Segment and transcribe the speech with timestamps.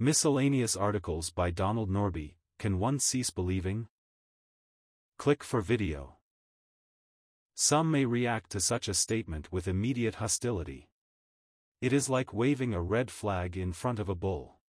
[0.00, 3.88] Miscellaneous articles by Donald Norbie, Can One Cease Believing?
[5.18, 6.18] Click for video.
[7.56, 10.88] Some may react to such a statement with immediate hostility.
[11.80, 14.60] It is like waving a red flag in front of a bull.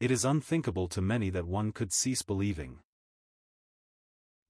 [0.00, 2.78] It is unthinkable to many that one could cease believing.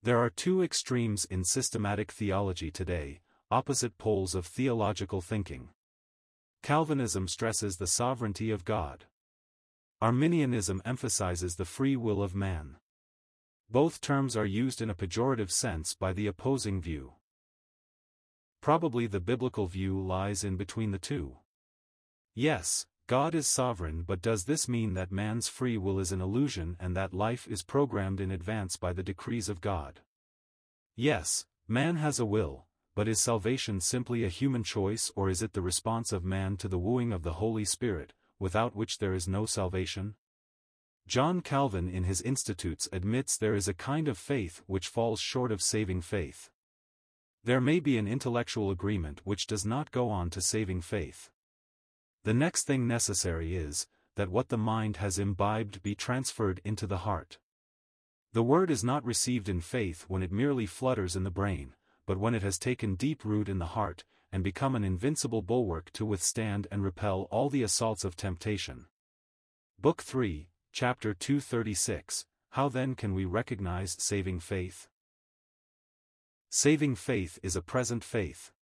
[0.04, 3.18] There are two extremes in systematic theology today,
[3.50, 5.70] opposite poles of theological thinking.
[6.62, 9.06] Calvinism stresses the sovereignty of God.
[10.00, 12.76] Arminianism emphasizes the free will of man.
[13.68, 17.14] Both terms are used in a pejorative sense by the opposing view.
[18.60, 21.38] Probably the biblical view lies in between the two.
[22.32, 26.76] Yes, God is sovereign but does this mean that man's free will is an illusion
[26.78, 30.02] and that life is programmed in advance by the decrees of God?
[30.94, 35.54] Yes, man has a will, but is salvation simply a human choice or is it
[35.54, 39.28] the response of man to the wooing of the Holy Spirit, without which there is
[39.28, 40.14] no salvation?
[41.06, 45.50] John Calvin in his Institutes admits there is a kind of faith which falls short
[45.50, 46.50] of saving faith.
[47.44, 51.30] There may be an intellectual agreement which does not go on to saving faith.
[52.24, 56.98] The next thing necessary is, that what the mind has imbibed be transferred into the
[56.98, 57.38] heart.
[58.32, 62.18] The word is not received in faith when it merely flutters in the brain, but
[62.18, 66.04] when it has taken deep root in the heart, and become an invincible bulwark to
[66.04, 68.86] withstand and repel all the assaults of temptation.
[69.80, 74.88] Book 3, Chapter 236 How then can we recognize saving faith?
[76.50, 78.52] Saving faith is a present faith.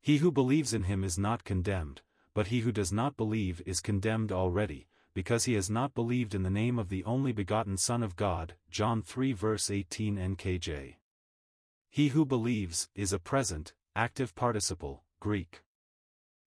[0.00, 3.80] He who believes in him is not condemned, but he who does not believe is
[3.80, 8.02] condemned already, because he has not believed in the name of the only begotten Son
[8.02, 10.96] of God, John 3 verse 18 NKJ.
[11.88, 15.62] He who believes is a present, active participle, Greek.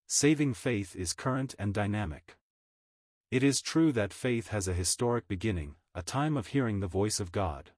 [0.07, 2.37] Saving faith is current and dynamic.
[3.31, 7.19] It is true that faith has a historic beginning, a time of hearing the voice
[7.19, 7.71] of God.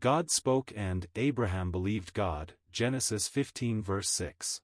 [0.00, 4.60] God spoke and Abraham believed God, Genesis 15 verse 6.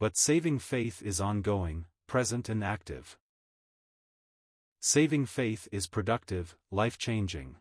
[0.00, 3.18] But saving faith is ongoing, present and active.
[4.80, 7.56] Saving faith is productive, life-changing.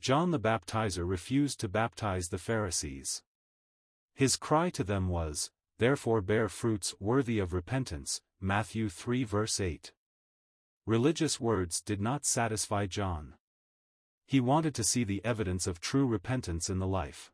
[0.00, 3.24] John the Baptizer refused to baptize the Pharisees.
[4.18, 9.92] His cry to them was, Therefore bear fruits worthy of repentance, Matthew 3 verse 8.
[10.86, 13.34] Religious words did not satisfy John.
[14.26, 17.30] He wanted to see the evidence of true repentance in the life.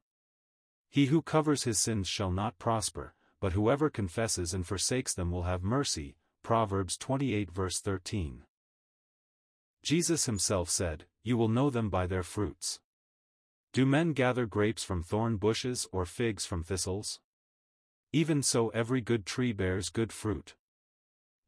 [0.91, 5.45] He who covers his sins shall not prosper, but whoever confesses and forsakes them will
[5.45, 8.43] have mercy, Proverbs 28 verse 13.
[9.83, 12.81] Jesus himself said, You will know them by their fruits.
[13.75, 17.19] Do men gather grapes from thorn bushes or figs from thistles?
[18.13, 20.55] Even so every good tree bears good fruit.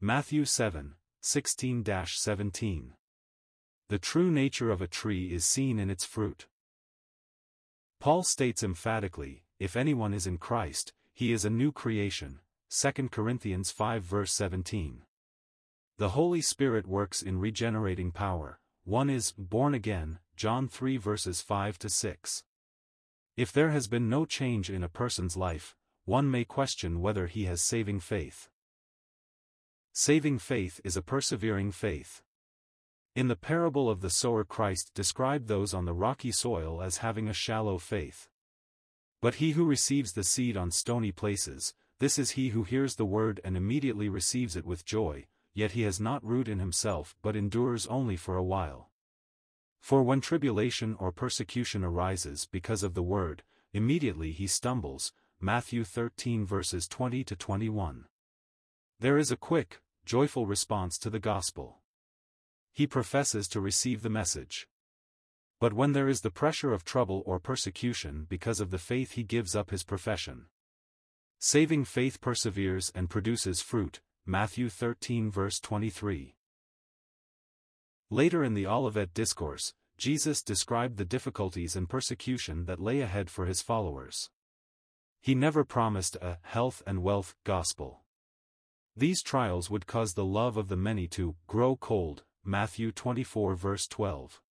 [0.00, 2.94] Matthew 7, 16-17.
[3.88, 6.48] The true nature of a tree is seen in its fruit.
[8.00, 13.70] Paul states emphatically, if anyone is in Christ, he is a new creation, 2 Corinthians
[13.70, 15.02] 5 verse 17.
[15.98, 21.76] The Holy Spirit works in regenerating power, one is born again, John 3 verses 5
[21.80, 22.44] to 6.
[23.36, 25.74] If there has been no change in a person's life,
[26.04, 28.48] one may question whether he has saving faith.
[29.92, 32.22] Saving faith is a persevering faith.
[33.16, 37.26] In the parable of the sower Christ described those on the rocky soil as having
[37.26, 38.28] a shallow faith.
[39.20, 43.04] But he who receives the seed on stony places, this is he who hears the
[43.04, 47.34] word and immediately receives it with joy, yet he has not root in himself but
[47.34, 48.90] endures only for a while.
[49.80, 56.44] For when tribulation or persecution arises because of the word, immediately he stumbles, Matthew 13
[56.44, 58.04] verses 20 to 21.
[59.00, 61.78] There is a quick, joyful response to the gospel.
[62.74, 64.68] He professes to receive the message.
[65.58, 69.22] But when there is the pressure of trouble or persecution because of the faith he
[69.22, 70.48] gives up his profession.
[71.38, 76.34] Saving faith perseveres and produces fruit, Matthew 13 verse 23.
[78.10, 83.46] Later in the Olivet Discourse, Jesus described the difficulties and persecution that lay ahead for
[83.46, 84.28] his followers.
[85.20, 88.00] He never promised a health and wealth gospel.
[88.96, 93.86] These trials would cause the love of the many to grow cold, Matthew 24 verse
[93.86, 94.42] 12.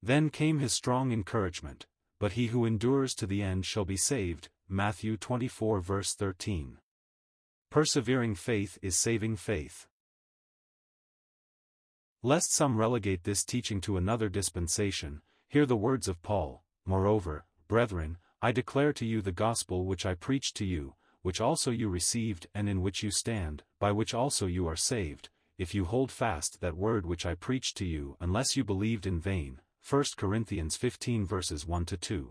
[0.00, 1.86] Then came his strong encouragement,
[2.20, 6.78] but he who endures to the end shall be saved, Matthew 24 verse 13.
[7.74, 9.88] Persevering faith is saving faith.
[12.22, 18.18] Lest some relegate this teaching to another dispensation, hear the words of Paul, Moreover, brethren,
[18.40, 22.46] I declare to you the gospel which I preached to you, which also you received
[22.54, 26.60] and in which you stand, by which also you are saved, if you hold fast
[26.60, 29.60] that word which I preached to you unless you believed in vain.
[29.90, 32.30] 1 Corinthians 15 verses 1 to 2.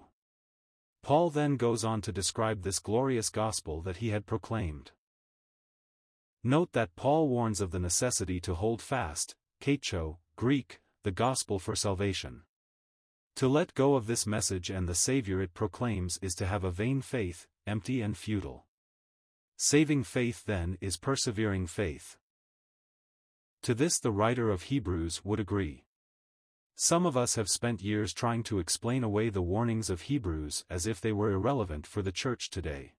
[1.01, 4.93] Paul then goes on to describe this glorious gospel that he had proclaimed.
[6.45, 11.73] Note that Paul warns of the necessity to hold fast, kacho, Greek, the gospel for
[11.73, 12.41] salvation.
[13.37, 16.71] To let go of this message and the Savior it proclaims is to have a
[16.71, 18.65] vain faith, empty and futile.
[19.55, 22.17] Saving faith then is persevering faith.
[23.61, 25.85] To this the writer of Hebrews would agree.
[26.75, 30.85] Some of us have spent years trying to explain away the warnings of Hebrews as
[30.87, 32.95] if they were irrelevant for the church today.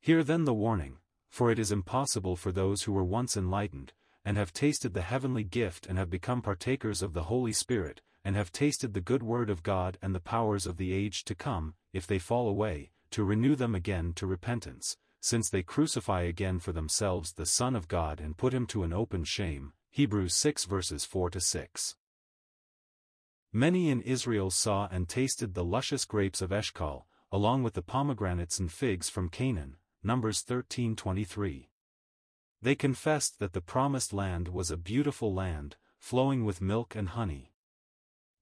[0.00, 0.96] Hear then the warning,
[1.30, 3.92] for it is impossible for those who were once enlightened,
[4.24, 8.36] and have tasted the heavenly gift and have become partakers of the Holy Spirit, and
[8.36, 11.74] have tasted the good word of God and the powers of the age to come,
[11.92, 16.72] if they fall away, to renew them again to repentance, since they crucify again for
[16.72, 19.72] themselves the Son of God and put him to an open shame.
[19.90, 21.96] Hebrews 6 verses 4 to 6.
[23.52, 28.58] Many in Israel saw and tasted the luscious grapes of Eshcol, along with the pomegranates
[28.58, 29.76] and figs from Canaan.
[30.02, 31.70] Numbers 13:23.
[32.62, 37.52] They confessed that the promised land was a beautiful land, flowing with milk and honey.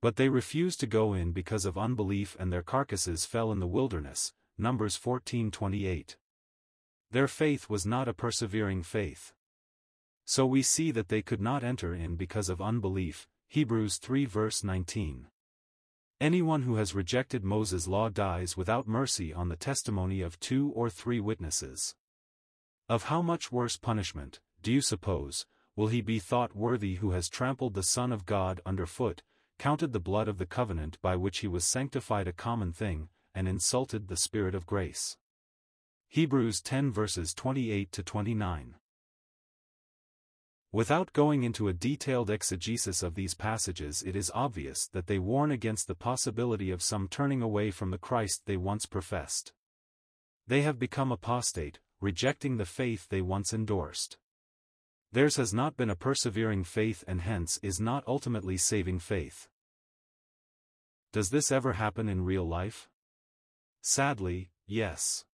[0.03, 3.67] But they refused to go in because of unbelief and their carcasses fell in the
[3.67, 6.17] wilderness, Numbers 14:28.
[7.11, 9.33] Their faith was not a persevering faith.
[10.25, 14.65] So we see that they could not enter in because of unbelief, Hebrews 3 verse
[14.65, 15.29] 19.
[16.19, 20.89] Anyone who has rejected Moses' law dies without mercy on the testimony of two or
[20.89, 21.95] three witnesses.
[22.89, 25.45] Of how much worse punishment, do you suppose,
[25.77, 29.23] will he be thought worthy who has trampled the Son of God under foot,
[29.59, 33.47] counted the blood of the covenant by which he was sanctified a common thing, and
[33.47, 35.19] insulted the Spirit of grace.
[36.09, 38.77] Hebrews 10 verses 28 to 29.
[40.77, 45.51] Without going into a detailed exegesis of these passages it is obvious that they warn
[45.51, 49.55] against the possibility of some turning away from the Christ they once professed.
[50.47, 54.19] They have become apostate, rejecting the faith they once endorsed.
[55.13, 59.49] Theirs has not been a persevering faith and hence is not ultimately saving faith.
[61.11, 62.91] Does this ever happen in real life?
[63.81, 65.25] Sadly, yes.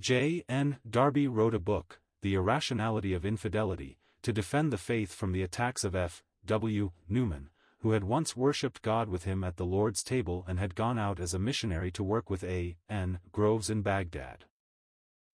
[0.00, 0.44] J.
[0.48, 0.78] N.
[0.88, 5.84] Darby wrote a book, The Irrationality of Infidelity, to defend the faith from the attacks
[5.84, 6.24] of F.
[6.46, 6.90] W.
[7.08, 10.98] Newman, who had once worshipped God with him at the Lord's table and had gone
[10.98, 12.76] out as a missionary to work with A.
[12.90, 13.20] N.
[13.30, 14.46] Groves in Baghdad.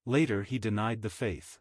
[0.04, 1.58] Later he denied the faith.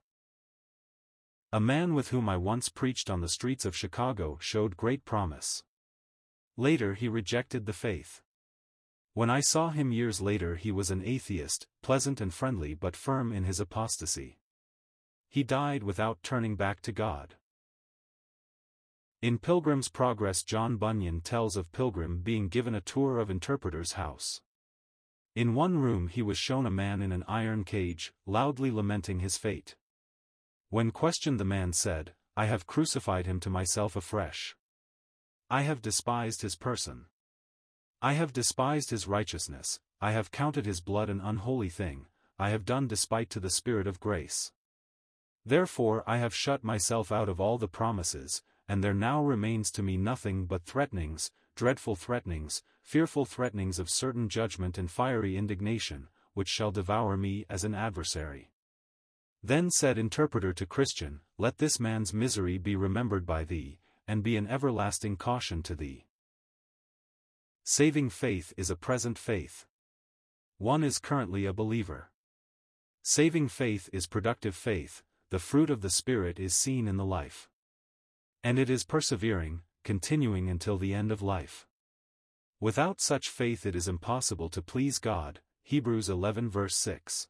[1.53, 5.63] A man with whom I once preached on the streets of Chicago showed great promise.
[6.57, 8.21] Later he rejected the faith.
[9.13, 13.31] When I saw him years later he was an atheist, pleasant and friendly but firm
[13.31, 14.40] in his apostasy.
[15.31, 17.35] He died without turning back to God.
[19.21, 24.41] In Pilgrim's Progress John Bunyan tells of Pilgrim being given a tour of Interpreter's house.
[25.33, 29.37] In one room he was shown a man in an iron cage, loudly lamenting his
[29.37, 29.77] fate.
[30.69, 34.57] When questioned the man said, I have crucified him to myself afresh.
[35.49, 37.05] I have despised his person.
[38.01, 42.07] I have despised his righteousness, I have counted his blood an unholy thing,
[42.37, 44.51] I have done despite to the Spirit of grace.
[45.45, 49.83] Therefore I have shut myself out of all the promises, and there now remains to
[49.83, 56.47] me nothing but threatenings, dreadful threatenings, fearful threatenings of certain judgment and fiery indignation, which
[56.47, 58.51] shall devour me as an adversary.
[59.43, 64.37] Then said interpreter to Christian, Let this man's misery be remembered by thee, and be
[64.37, 66.05] an everlasting caution to thee.
[67.63, 69.65] Saving faith is a present faith.
[70.57, 72.11] One is currently a believer.
[73.01, 77.49] Saving faith is productive faith, the fruit of the Spirit is seen in the life.
[78.43, 81.65] And it is persevering, continuing until the end of life.
[82.59, 87.29] Without such faith it is impossible to please God, Hebrews 11 verse 6.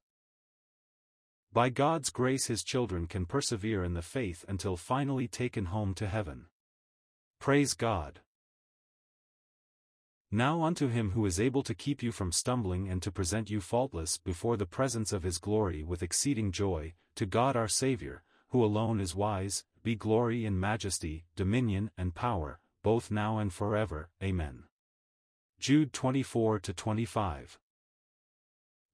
[1.53, 6.08] By God's grace his children can persevere in the faith until finally taken home to
[6.08, 6.48] heaven.
[7.39, 8.22] Praise God.
[10.33, 13.59] Now unto him who is able to keep you from stumbling and to present you
[13.59, 18.63] faultless before the presence of his glory with exceeding joy, to God our Saviour, who
[18.63, 24.09] alone is wise, be glory and majesty, dominion and power, both now and forever.
[24.23, 24.63] Amen.
[25.59, 27.59] Jude 24 to 25.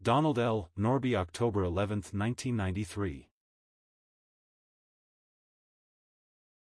[0.02, 0.72] Donald L.
[0.76, 3.30] Norbie October 11, 1993